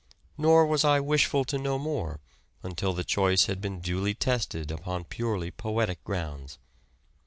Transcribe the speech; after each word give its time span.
Nor 0.35 0.65
was 0.65 0.83
I 0.83 0.99
wishful 0.99 1.45
to 1.45 1.59
know 1.59 1.77
more 1.77 2.21
until 2.63 2.91
the 2.93 3.03
choice 3.03 3.45
had 3.45 3.61
been 3.61 3.81
duly 3.81 4.15
tested 4.15 4.71
on 4.83 5.03
purely 5.03 5.51
poetic 5.51 6.03
grounds. 6.03 6.57